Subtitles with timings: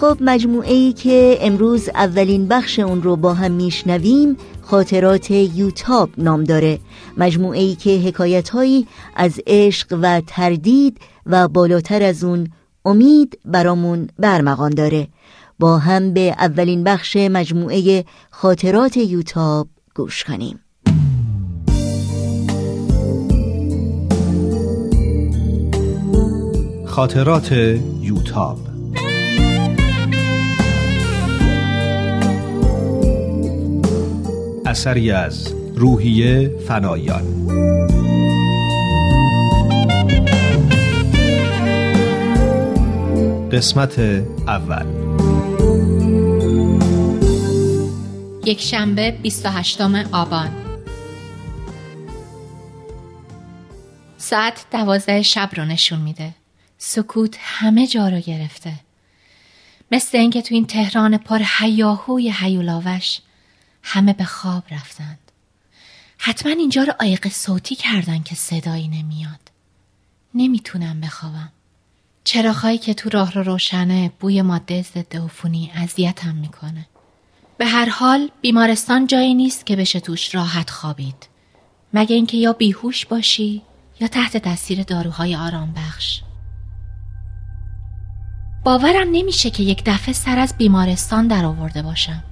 [0.00, 6.44] خب مجموعه ای که امروز اولین بخش اون رو با هم میشنویم خاطرات یوتاب نام
[6.44, 6.78] داره.
[7.16, 8.86] مجموعه ای که حکایت هایی
[9.16, 12.48] از عشق و تردید و بالاتر از اون
[12.84, 15.08] امید برامون برمغان داره.
[15.58, 20.60] با هم به اولین بخش مجموعه خاطرات یوتاب گوش کنیم.
[26.86, 27.52] خاطرات
[28.00, 28.69] یوتاب
[34.70, 37.24] اثری از روحیه فنایان.
[43.52, 43.98] قسمت
[44.48, 44.86] اول.
[48.44, 49.80] یک شنبه 28
[50.12, 50.50] آبان.
[54.16, 56.34] ساعت دوازده شب رو نشون میده.
[56.78, 58.72] سکوت همه جا رو گرفته.
[59.92, 63.20] مثل اینکه تو این تهران پر هیاهوی هیولاوش
[63.82, 65.18] همه به خواب رفتند.
[66.18, 69.50] حتما اینجا رو آیق صوتی کردن که صدایی نمیاد.
[70.34, 71.52] نمی‌تونم بخوابم.
[72.24, 76.86] چراغهایی که تو راه رو روشنه بوی ماده ضد عفونی اذیتم می‌کنه.
[77.58, 81.26] به هر حال بیمارستان جایی نیست که بشه توش راحت خوابید.
[81.94, 83.62] مگه اینکه یا بیهوش باشی
[84.00, 86.20] یا تحت تاثیر داروهای آرام بخش
[88.64, 92.22] باورم نمیشه که یک دفعه سر از بیمارستان در آورده باشم.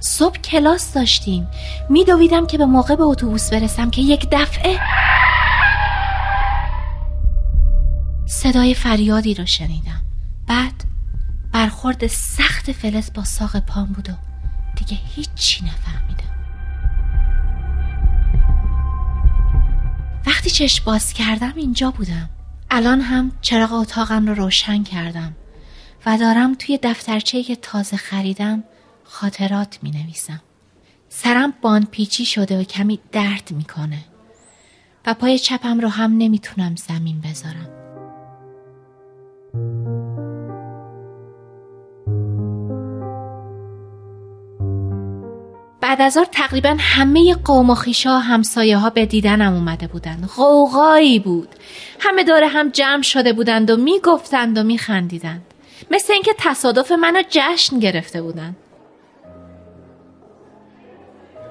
[0.00, 1.48] صبح کلاس داشتیم.
[1.90, 4.78] میدویدم که به موقع به اتوبوس برسم که یک دفعه
[8.26, 10.02] صدای فریادی را شنیدم.
[10.48, 10.84] بعد
[11.52, 14.12] برخورد سخت فلز با ساق پام بود و
[14.76, 16.18] دیگه هیچی نفهمیدم.
[20.26, 22.30] وقتی چشم باز کردم اینجا بودم.
[22.70, 25.36] الان هم چراغ اتاقم رو روشن کردم
[26.06, 28.64] و دارم توی دفترچه که تازه خریدم
[29.10, 30.40] خاطرات می نویسم.
[31.08, 33.98] سرم بان پیچی شده و کمی درد می‌کنه
[35.06, 37.68] و پای چپم رو هم نمی‌تونم زمین بذارم.
[45.80, 50.30] بعد از تقریبا همه قوم و خیشا همسایه ها به دیدنم اومده بودند.
[50.36, 51.48] غوغایی بود.
[52.00, 55.42] همه داره هم جمع شده بودند و می‌گفتند و میخندیدند.
[55.90, 58.56] مثل اینکه تصادف منو جشن گرفته بودند.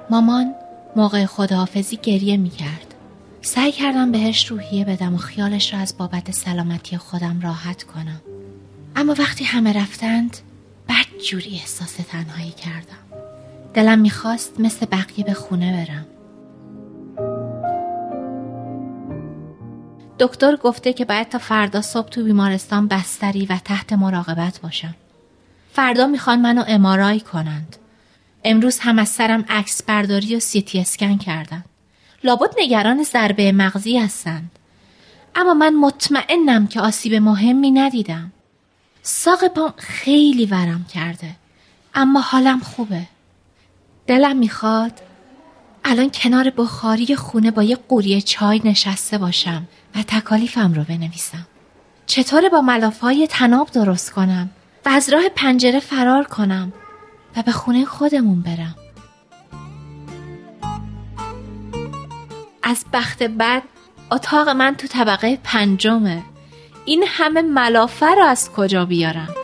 [0.09, 0.55] مامان
[0.95, 2.93] موقع خداحافظی گریه می کرد.
[3.41, 8.21] سعی کردم بهش روحیه بدم و خیالش را از بابت سلامتی خودم راحت کنم.
[8.95, 10.37] اما وقتی همه رفتند
[10.89, 13.21] بد جوری احساس تنهایی کردم.
[13.73, 16.05] دلم می‌خواست مثل بقیه به خونه برم.
[20.19, 24.95] دکتر گفته که باید تا فردا صبح تو بیمارستان بستری و تحت مراقبت باشم.
[25.73, 27.75] فردا می‌خوان منو امارای کنند.
[28.43, 31.65] امروز هم از سرم عکس برداری و سیتی اسکن کردن.
[32.23, 34.51] لابد نگران ضربه مغزی هستند.
[35.35, 38.31] اما من مطمئنم که آسیب مهمی ندیدم.
[39.01, 41.35] ساق پام خیلی ورم کرده.
[41.95, 43.01] اما حالم خوبه.
[44.07, 45.01] دلم می‌خواد
[45.85, 51.47] الان کنار بخاری خونه با یه قوری چای نشسته باشم و تکالیفم رو بنویسم.
[52.05, 54.49] چطور با ملافهای تناب درست کنم
[54.85, 56.73] و از راه پنجره فرار کنم
[57.37, 58.75] و به خونه خودمون برم.
[62.63, 63.63] از بخت بد
[64.11, 66.23] اتاق من تو طبقه پنجمه.
[66.85, 69.35] این همه ملافه رو از کجا بیارم؟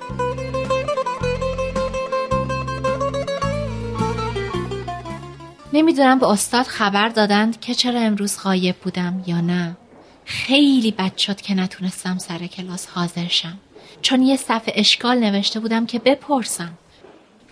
[5.73, 9.77] نمی‌دونم به استاد خبر دادند که چرا امروز غایب بودم یا نه.
[10.25, 13.57] خیلی بد شد که نتونستم سر کلاس حاضر شم.
[14.01, 16.73] چون یه صفحه اشکال نوشته بودم که بپرسم.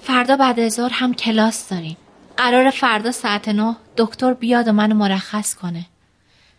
[0.01, 1.97] فردا بعد از هم کلاس داریم.
[2.38, 5.85] قرار فردا ساعت نه دکتر بیاد و منو مرخص کنه.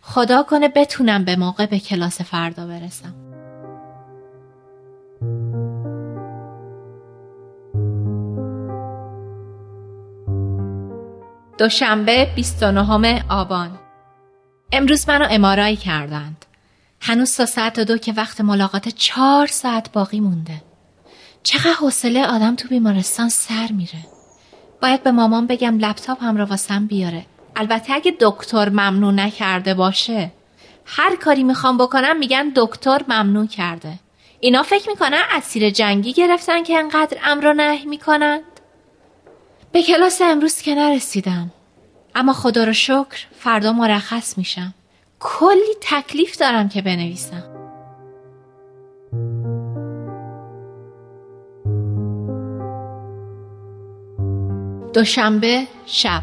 [0.00, 3.14] خدا کنه بتونم به موقع به کلاس فردا برسم.
[11.58, 13.78] دوشنبه 29 آبان.
[14.72, 16.44] امروز منو امارایی کردند.
[17.00, 20.71] هنوز تا ساعت دو که وقت ملاقات چهار ساعت باقی مونده.
[21.42, 24.06] چقدر حوصله آدم تو بیمارستان سر میره.
[24.82, 27.26] باید به مامان بگم لپتاپ هم رو واسم بیاره.
[27.56, 30.32] البته اگه دکتر ممنوع نکرده باشه
[30.86, 33.92] هر کاری می‌خوام بکنم میگن دکتر ممنوع کرده.
[34.40, 38.42] اینا فکر می‌کنن اسیر جنگی گرفتن که انقدر امر نه می‌کنند؟
[39.72, 41.50] به کلاس امروز که نرسیدم.
[42.14, 44.74] اما خدا رو شکر فردا مرخص میشم.
[45.20, 47.51] کلی تکلیف دارم که بنویسم.
[54.94, 56.22] دوشنبه شب.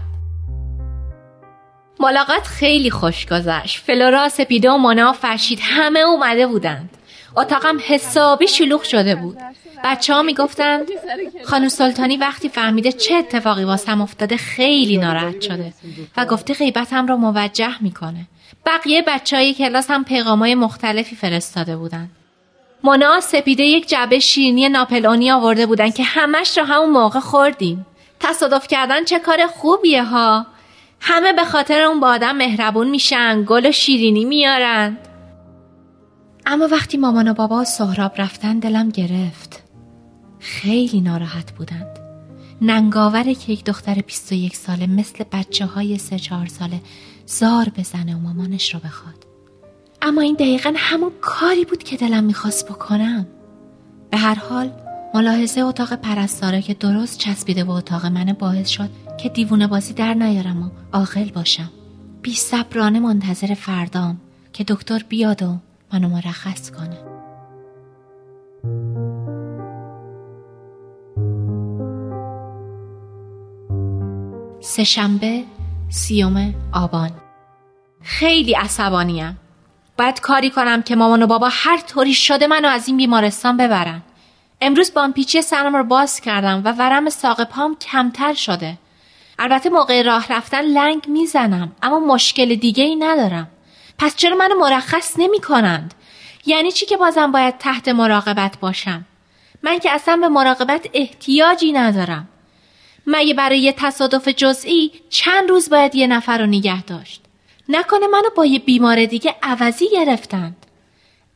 [1.99, 3.79] ملاقات خیلی خوش گذشت.
[3.79, 6.89] فلورا سپیده و مونا و فرشید همه اومده بودند.
[7.37, 9.37] اتاقم حسابی شلوغ شده بود.
[9.83, 10.87] بچه ها می‌گفتند
[11.45, 15.73] خانم سلطانی وقتی فهمیده چه اتفاقی واسم افتاده خیلی ناراحت شده
[16.17, 18.27] و گفته غیبتم رو موجه می‌کنه.
[18.65, 22.09] بقیه بچه های کلاس هم پیغامای مختلفی فرستاده بودند.
[22.83, 27.85] مونا سپیده یک جعبه شیرینی ناپلونی آورده بودن که همش رو همون موقع خوردیم.
[28.19, 30.45] تصادف کردن چه کار خوبیه ها؟
[31.01, 34.97] همه به خاطر اون با آدم مهربون میشن گل و شیرینی میارن.
[36.45, 39.63] اما وقتی مامان و بابا و سهراب رفتن دلم گرفت.
[40.39, 41.99] خیلی ناراحت بودند.
[42.61, 46.81] ننگاوره که یک دختر 21 ساله مثل بچه های سه چهار ساله
[47.25, 49.25] زار بزنه و مامانش رو بخواد.
[50.01, 53.27] اما این دقیقا همون کاری بود که دلم می‌خواست بکنم.
[54.11, 54.71] به هر حال
[55.13, 60.13] ملاحظه اتاق پرستاره که درست چسبیده به اتاق من باعث شد که دیوونه بازی در
[60.13, 61.71] نیارم و عاقل باشم.
[62.21, 64.21] بی صبرانه منتظر فردام
[64.53, 65.57] که دکتر بیاد و
[65.93, 66.97] منو مرخص کنه.
[74.61, 75.43] سهشنبه
[75.89, 77.11] سیوم آبان.
[78.01, 79.39] خیلی عصبانیم.
[79.97, 84.01] باید کاری کنم که مامان و بابا هر طوری شده منو از این بیمارستان ببرن.
[84.61, 88.77] امروز بامپیچی سرم رو باز کردم و ورم ساق پام کمتر شده.
[89.39, 93.47] البته موقع راه رفتن لنگ می‌زنم اما مشکل دیگه ای ندارم.
[93.97, 95.93] پس چرا منو مرخص نمی کنند؟
[96.45, 99.05] یعنی چی که بازم باید تحت مراقبت باشم؟
[99.63, 102.27] من که اصلا به مراقبت احتیاجی ندارم.
[103.07, 107.21] مگه برای یه تصادف جزئی چند روز باید یه نفر رو نگه داشت؟
[107.69, 110.65] نکنه منو با یه بیمار دیگه عوضی گرفتند.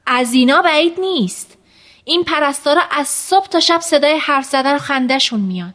[0.05, 1.57] از اینا بعید نیست.
[2.05, 5.73] این پرستارا از صبح تا شب صدای حرف زدن و خندهشون میاد.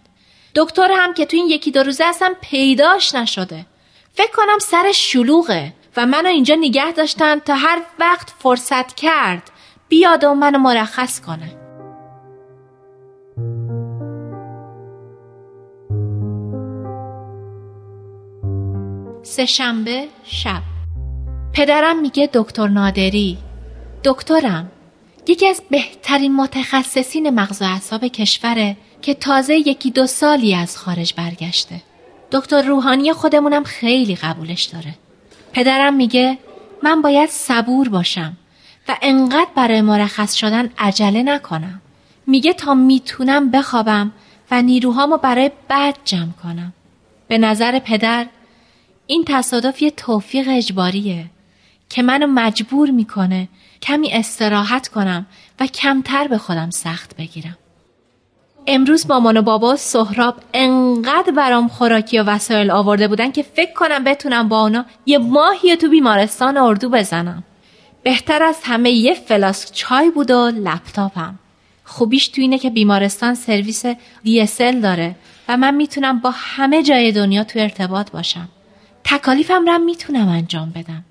[0.55, 3.67] دکتر هم که تو این یکی دو روزه اصلا پیداش نشده.
[4.13, 9.51] فکر کنم سر شلوغه و منو اینجا نگه داشتن تا هر وقت فرصت کرد
[9.89, 11.55] بیاد و منو مرخص کنه.
[19.23, 20.63] سهشنبه شب.
[21.55, 23.39] پدرم میگه دکتر نادری.
[24.05, 24.73] دکترم.
[25.29, 31.15] یکی از بهترین متخصصین مغز و اعصاب کشوره که تازه یکی دو سالی از خارج
[31.15, 31.83] برگشته.
[32.33, 34.95] دکتر روحانی خودمونم خیلی قبولش داره.
[35.53, 36.39] پدرم میگه
[36.83, 38.37] من باید صبور باشم
[38.89, 41.81] و انقدر برای مرخص شدن عجله نکنم.
[42.27, 44.13] میگه تا می‌تونم بخوابم
[44.51, 46.73] و نیروهامو برای بعد جمع کنم.
[47.29, 48.27] به نظر پدر
[49.07, 51.25] این تصادف یه توفیق اجباریه.
[51.89, 53.49] که منو مجبور می‌کنه
[53.83, 55.27] کمی استراحت کنم
[55.61, 57.57] و کمتر به خودم سخت بگیرم.
[58.67, 64.05] امروز مامان و بابا سهراب انقدر برام خوراکی و وسایل آورده بودن که فکر کنم
[64.05, 67.45] بتونم با اونا یه ماهی تو بیمارستان اردو بزنم.
[68.03, 71.39] بهتر از همه یه فلاسک چای بود و لپتاپم.
[71.85, 73.87] خوبیش تو اینه که بیمارستان سرویس
[74.25, 75.17] DSL داره
[75.49, 78.49] و من می‌تونم با همه جای دنیا تو ارتباط باشم.
[79.05, 81.05] تکالیفم را می‌تونم انجام بدم.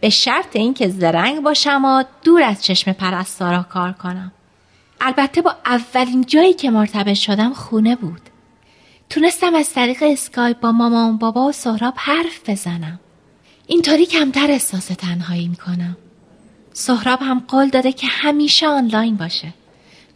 [0.00, 4.32] به شرط اینکه زرنگ باشم و دور از چشم پرستارا کار کنم.
[5.00, 8.20] البته با اولین جایی که مرتبط شدم خونه بود.
[9.10, 13.00] تونستم از طریق اسکایپ با مامان بابا و سهراب حرف بزنم.
[13.66, 15.96] اینطوری کمتر احساس تنهایی می‌کنم.
[16.72, 19.54] سهراب هم قول داده که همیشه آنلاین باشه.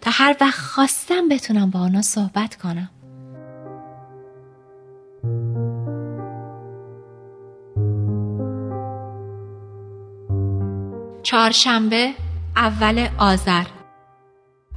[0.01, 2.91] تا هر وقت خواستم بتونم با آنها صحبت کنم.
[11.29, 12.15] چهارشنبه
[12.57, 13.65] اول آذر.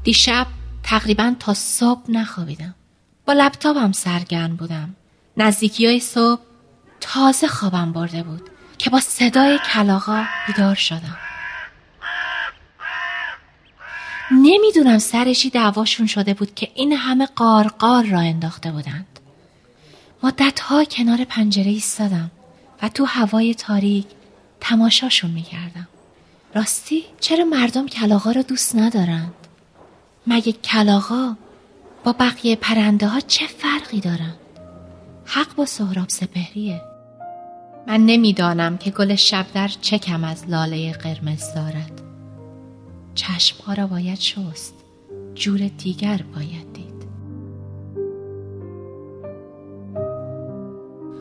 [0.03, 0.47] دیشب
[0.83, 2.75] تقریبا تا صبح نخوابیدم.
[3.25, 4.95] با لپتاپم سرگرم بودم.
[5.37, 6.41] نزدیکی های صبح
[7.01, 11.17] تازه خوابم برده بود که با صدای کلاغا بیدار شدم.
[14.31, 19.19] نمی‌دونم سرشی دعواشون شده بود که این همه قارقار را انداخته بودند.
[20.23, 22.31] مدتها کنار پنجره ایستادم
[22.81, 24.07] و تو هوای تاریک
[24.59, 25.80] تماشاشون می‌کردم.
[26.55, 29.33] راستی چرا مردم کلاغا رو دوست ندارند؟
[30.27, 31.35] مگه کلاغا
[32.03, 34.37] با بقیه پرنده ها چه فرقی دارند؟
[35.25, 36.81] حق با سهراب سپهریه
[37.87, 42.01] من نمی‌دانم که گل شبدر چه کم از لاله قرمز دارد
[43.15, 44.73] چشمها را باید شست
[45.35, 46.91] جور دیگر باید دید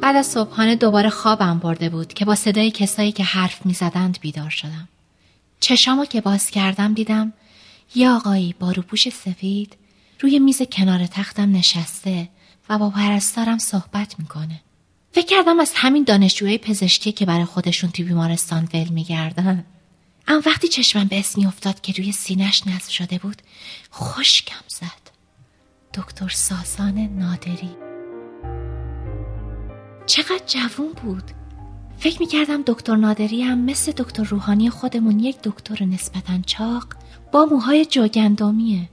[0.02, 4.18] بعد از صبحانه دوباره خوابم برده بود که با صدای کسایی که حرف می زدند
[4.20, 4.88] بیدار شدم
[5.60, 7.32] چشامو که باز کردم دیدم
[7.94, 9.76] یه آقایی با روپوش سفید
[10.20, 12.28] روی میز کنار تختم نشسته
[12.68, 14.60] و با پرستارم صحبت می‌کنه.
[15.12, 19.64] فکر کردم از همین دانشجوهای پزشکی که برای خودشون توی بیمارستان ول میگردن.
[20.28, 23.42] اما وقتی چشمم به اسمی افتاد که روی سینش نصب شده بود
[23.90, 25.10] خوشکم زد.
[25.94, 27.70] دکتر ساسان نادری.
[30.06, 31.39] چقدر جوون بود.
[32.00, 36.84] فکر می‌کردم دکتر نادری هم مثل دکتر روحانی خودمون یک دکتر نسبتا چاق
[37.32, 38.88] با موهای جوگندامیه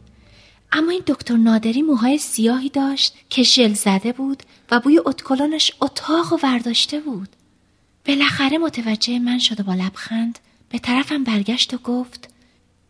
[0.71, 6.33] اما این دکتر نادری موهای سیاهی داشت که ژل زده بود و بوی اتکلانش اتاق
[6.33, 7.29] و ورداشته بود.
[8.05, 12.29] بالاخره متوجه من شد و با لبخند به طرفم برگشت و گفت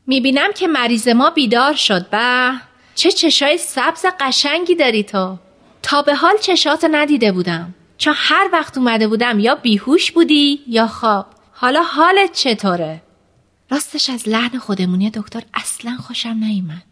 [0.08, 2.54] می‌بینم که مریض ما بیدار شد و
[2.96, 5.38] چه چشای سبز قشنگی داری تو.
[5.84, 7.74] تا به حال چشاتو ندیده بودم.
[7.98, 11.27] چون هر وقت اومده بودم یا بیهوش بودی یا خواب.
[11.51, 13.01] حالا حالت چطوره؟
[13.72, 16.84] راستش از لحن خودمونی دکتر اصلا خوشم نیومد.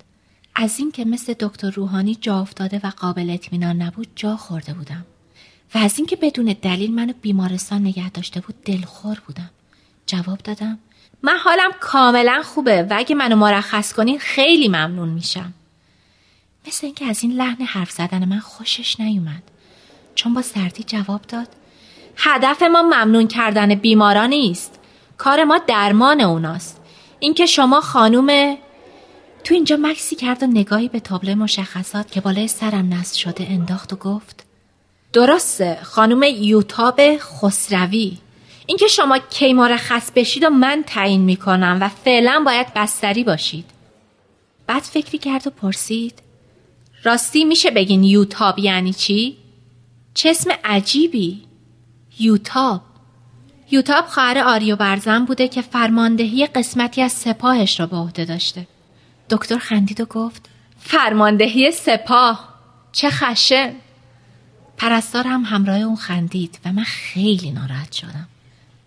[0.55, 5.05] از اینکه مثل دکتر روحانی جا افتاده و قابل اطمینان نبود جا خورده بودم.
[5.75, 9.49] و از اینکه بدون دلیل منو بیمارستان نگه داشته بود دلخور بودم.
[10.05, 10.79] جواب دادم
[11.23, 15.53] من حالم کاملا خوبه و اگه منو مرخص کنین خیلی ممنون میشم.
[16.67, 19.43] مثل اینکه از این لحن حرف زدن من خوشش نیومد.
[20.15, 21.47] چون با سردی جواب داد
[22.17, 24.79] هدف ما ممنون کردن بیماران نیست
[25.17, 26.81] کار ما درمان اوناست.
[27.19, 28.57] اینکه شما خانوم
[29.43, 33.93] تو اینجا مکسی کرد و نگاهی به تابلو مشخصات که بالای سرم نصب شده انداخت
[33.93, 34.45] و گفت
[35.13, 38.17] درسته خانم یوتاب خسروی.
[38.65, 43.65] اینکه شما کی مرخص بشید و من تعیین می‌کنم و فعلا باید بستری باشید.
[44.67, 46.21] بعد فکری کرد و پرسید
[47.03, 49.37] راستی میشه بگین یوتاب یعنی چی؟
[50.15, 51.41] چه اسم عجیبی.
[52.19, 52.81] یوتاب.
[53.71, 58.67] یوتاب خواهر آریو برزن بوده که فرماندهی قسمتی از سپاهش را به عهده داشته.
[59.29, 62.53] دکتر خندید و گفت فرماندهی سپاه.
[62.91, 63.73] چه خشه.
[64.77, 68.27] پرستار هم همراه اون خندید و من خیلی ناراحت شدم.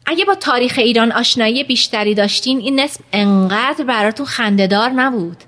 [0.06, 5.44] اگه با تاریخ ایران آشنایی بیشتری داشتین این اسم انقدر براتون خندهدار نبود.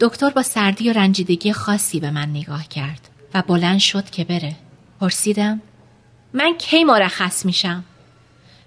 [0.00, 3.11] دکتر با سردی و رنجیدگی خاصی به من نگاه کرد.
[3.34, 4.56] و بلند شد که بره.
[5.00, 5.60] پرسیدم
[6.32, 7.84] من کی مرخص میشم؟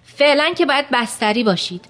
[0.03, 1.85] فعلا که باید بستری باشید.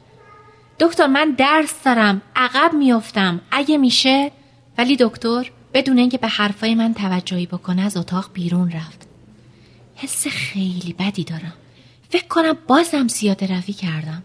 [0.79, 3.41] دکتر من درس دارم عقب میافتم.
[3.51, 4.31] اگه میشه
[4.77, 9.07] ولی دکتر بدون اینکه به حرفای من توجهی بکنه از اتاق بیرون رفت.
[9.95, 11.53] حس خیلی بدی دارم.
[12.09, 14.23] فکر کنم بازم زیاده روی کردم.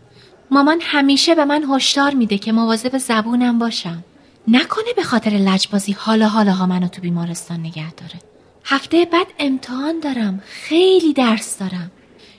[0.50, 4.04] مامان همیشه به من هشدار میده که مواظب زبونم باشم.
[4.48, 8.29] نکنه به خاطر لجبازی حالا حالا ها منو تو بیمارستان نگه داره.
[8.72, 10.40] هفته بعد امتحان دارم.
[10.44, 11.90] خیلی درس دارم.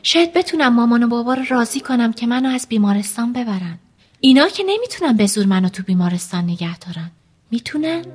[0.03, 3.79] شاید بتونم مامان و بابا رو راضی کنم که منو از بیمارستان ببرن.
[4.19, 7.11] اینا که نمی‌تونن به زور منو تو بیمارستان نگه دارن.
[7.51, 8.05] می‌تونن؟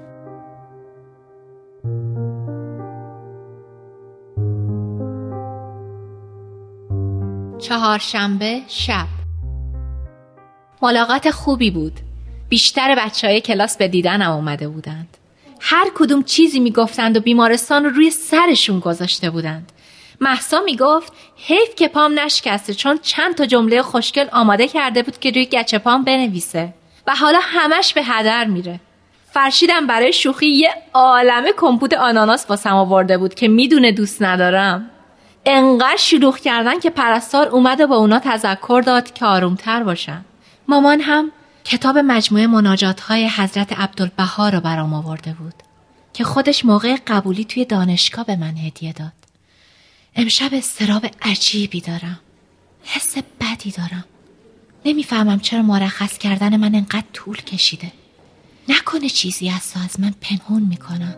[7.58, 9.06] چهارشنبه شب.
[10.82, 12.00] ملاقات خوبی بود.
[12.48, 15.16] بیشتر بچه های کلاس به دیدنم اومده بودند.
[15.60, 19.72] هر کدوم چیزی می‌گفتند و بیمارستان رو روی سرشون گذاشته بودند.
[20.20, 25.30] محسا می‌گفت حیف که پام نشکسته چون چند تا جمله خوشگل آماده کرده بود که
[25.30, 26.74] روی گچه پام بنویسه.
[27.06, 28.80] و حالا همش به هدر میره.
[29.32, 34.90] فرشیدم برای شوخی یه عالمه کمپوت آناناس واسم آورده بود که می‌دونه دوست ندارم.
[35.46, 40.24] انقدر شلوغ کردن که پرستار اومد و با اونا تذکر داد که آرومتر باشن.
[40.68, 41.32] مامان هم
[41.66, 45.54] کتاب مجموعه مناجات های حضرت عبدالبها رو برام آورده بود
[46.12, 49.12] که خودش موقع قبولی توی دانشگاه به من هدیه داد.
[50.16, 52.20] امشب استراب عجیبی دارم.
[52.82, 54.04] حس بدی دارم.
[54.84, 57.92] نمی‌فهمم چرا مرخص کردن من انقدر طول کشیده.
[58.68, 61.14] نکنه چیزی از از من پنهون می‌کنم.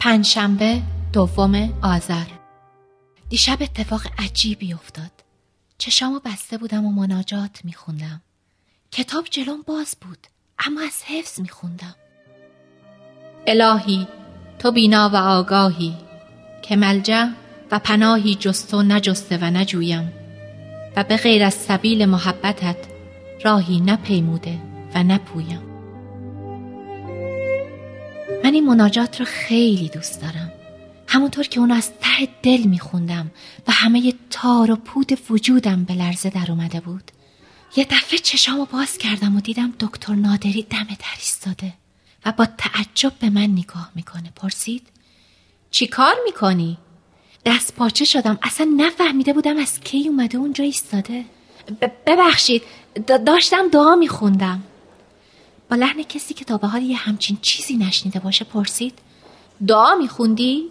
[0.00, 2.37] پنجشنبه دوم آذر.
[3.28, 5.10] دیشب اتفاق عجیبی افتاد.
[5.78, 8.22] چشامو بسته بودم و مناجات میخوندم.
[8.92, 10.18] کتاب جلوم باز بود
[10.58, 11.94] اما از حفظ میخوندم.
[13.46, 14.08] الهی
[14.58, 15.96] تو بینا و آگاهی
[16.62, 17.28] که ملجا
[17.70, 20.12] و پناهی جستو نجسته و نجویم.
[20.96, 22.76] و به غیر از سبیل محبتت
[23.44, 24.58] راهی نپیموده
[24.94, 25.62] و نپویم.
[28.44, 30.52] من این مناجات را خیلی دوست دارم.
[31.10, 33.30] همونطور که اون از ته دل میخوندم
[33.68, 37.10] و همه تار و پود وجودم به لرزه در اومده بود.
[37.76, 41.72] یه دفعه چشامو باز کردم و دیدم دکتر نادری دم در ایستاده
[42.26, 44.32] و با تعجب به من نگاه می‌کنه.
[44.36, 44.86] پرسید
[45.70, 46.78] چی کار می‌کنی؟
[47.44, 48.38] دست پاچه شدم.
[48.42, 51.24] اصلا نفهمیده بودم از کی اومده اونجا ایستاده.
[52.06, 52.62] ببخشید
[53.26, 54.62] داشتم دعا میخوندم.
[55.70, 58.98] با لحن کسی که تا به حال یه همچین چیزی نشنیده باشه پرسید
[59.66, 60.70] دعا میخوندی؟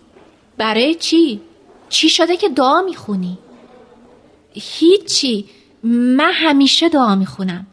[0.57, 1.41] برای چی؟
[1.89, 3.37] چی شده که دعا می‌خونی؟
[4.53, 5.45] هیچی.
[5.83, 7.67] من همیشه دعا می‌خونم.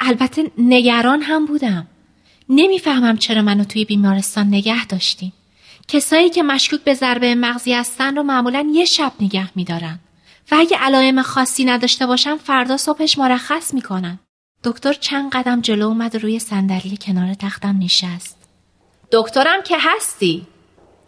[0.00, 1.86] البته نگران هم بودم.
[2.48, 5.32] نمی‌فهمم چرا منو توی بیمارستان نگه داشتیم
[5.88, 9.98] کسایی که مشکوک به ضربه مغزی هستن رو معمولا یه شب نگه میدارن.
[10.50, 14.18] و اگه علائم خاصی نداشته باشم فردا صبحش مرخص می‌کنن.
[14.64, 18.36] دکتر چند قدم جلو اومد و روی صندلی کنار تختم نشست.
[19.12, 20.46] دکترم که هستی؟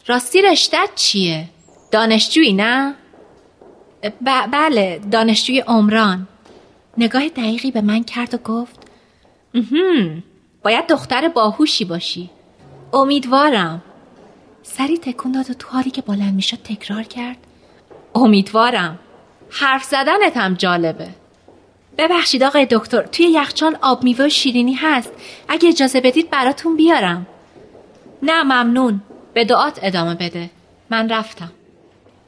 [0.09, 1.49] راستی رشتت چیه؟
[1.91, 2.95] دانشجویی نه؟
[4.53, 6.29] بله دانشجوی عمران.
[6.99, 8.79] نگاه دقیقی به من کرد و گفت
[10.63, 12.31] باید دختر باهوشی باشی.
[12.93, 13.83] امیدوارم.
[14.63, 17.37] سری تکون داد و تو حالی که بلند می‌شد تکرار کرد.
[18.15, 18.99] امیدوارم.
[19.51, 21.09] حرف زدنت هم جالبه.
[21.99, 25.13] ببخشید آقای دکتر توی یخچال آب میوه و شیرینی هست.
[25.49, 27.27] اگه اجازه بدید براتون بیارم.
[28.23, 29.03] نه ممنون.
[29.39, 30.51] به دعات ادامه بده.
[30.91, 31.53] من رفتم.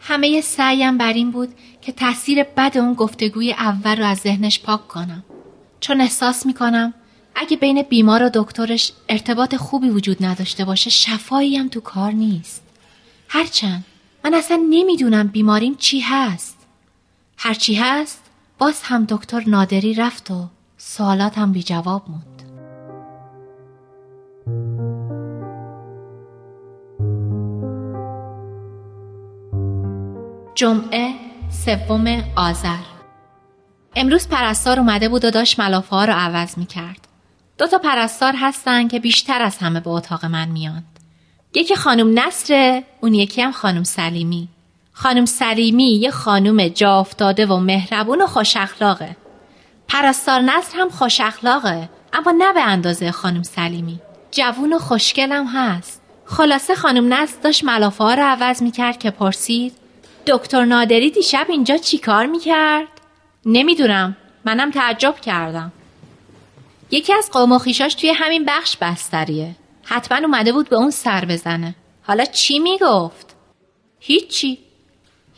[0.01, 4.89] همه سعیم بر این بود که تاثیر بد اون گفتگوی اول رو از ذهنش پاک
[4.89, 5.25] کنم.
[5.81, 6.95] چون احساس می‌کنم
[7.35, 12.63] اگه بین بیمار و دکترش ارتباط خوبی وجود نداشته باشه شفایی هم تو کار نیست.
[13.29, 13.85] هرچند
[14.25, 16.57] من اصلا نمی‌دونم بیماریم چی هست.
[17.37, 18.23] هرچی هست
[18.59, 20.49] باز هم دکتر نادری رفت و
[20.79, 22.30] سوالات هم بی جواب موند.
[30.61, 31.15] جمعه
[31.65, 32.83] سوم آذر
[33.97, 37.09] امروز پرستار اومده بود و داشت ملافه ها رو عوض می کرد.
[37.59, 40.83] دو تا پرستار هستن که بیشتر از همه به اتاق من میان.
[41.55, 44.49] یکی خانم نصره اون یکی هم خانم سلیمی.
[44.93, 49.17] خانم سلیمی یه خانم جا افتاده و مهربون و خوش اخلاقه.
[49.89, 54.01] پرستار نصر هم خوش اخلاقه اما نه به اندازه خانم سلیمی.
[54.31, 56.03] جوون و خوشگلم هست.
[56.25, 59.80] خلاصه خانم نصر داشت ملافه ها رو عوض می‌کرد که پرسید
[60.27, 62.89] دکتر نادری دیشب اینجا چی کار می‌کرد؟
[63.47, 64.17] نمی‌دونم.
[64.45, 65.73] منم تعجب کردم.
[66.91, 69.57] یکی از قوم و توی همین بخش بستریه.
[69.85, 71.75] حتما اومده بود به اون سر بزنه.
[72.03, 73.37] حالا چی می‌گفت؟
[74.01, 74.59] هیچی.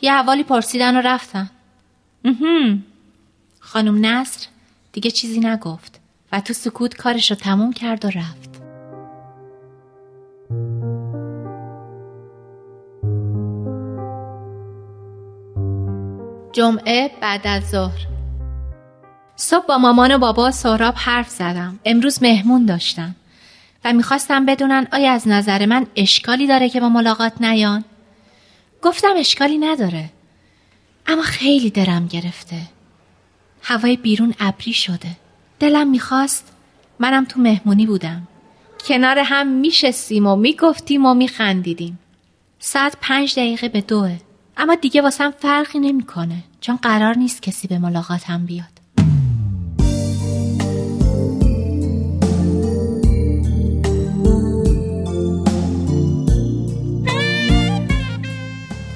[0.01, 1.49] یه حوالی پرسیدن و رفتن.
[3.59, 4.47] خانم نصر
[4.91, 5.99] دیگه چیزی نگفت
[6.31, 8.42] و تو سکوت کارش رو تموم کرد و رفت.
[16.53, 18.07] جمعه بعد از ظهر.
[19.35, 21.79] صبح با مامان و بابا سهراب حرف زدم.
[21.85, 23.15] امروز مهمون داشتم
[23.85, 27.83] و می‌خواستم بدونن آیا از نظر من اشکالی داره که با ملاقات نیان.
[28.81, 30.09] گفتم اشکالی نداره
[31.07, 32.57] اما خیلی درم گرفته.
[33.61, 35.09] هوای بیرون ابری شده.
[35.59, 36.51] دلم می‌خواست
[36.99, 38.27] منم تو مهمونی بودم.
[38.87, 41.99] کنار هم میشستیم و می‌گفتیم و میخندیدیم.
[42.59, 44.17] ساعت پنج دقیقه به دوه.
[44.57, 46.43] اما دیگه واسم فرقی نمی‌کنه.
[46.61, 48.65] چون قرار نیست کسی به ملاقاتم بیاد.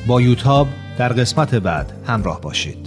[0.07, 0.67] با یوتاب
[0.97, 2.86] در قسمت بعد همراه باشید.